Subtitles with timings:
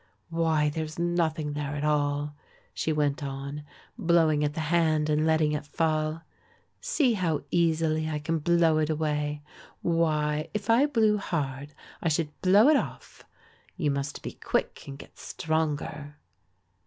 [0.31, 2.33] "Why, there's nothing there at all,"
[2.73, 3.63] she went on,
[3.99, 6.23] blowing at the hand and letting it fall;
[6.79, 9.43] "see how easily I can blow it away;
[9.83, 13.25] why, if I blew hard I should blow it off.
[13.77, 16.15] You must be quick and get stronger."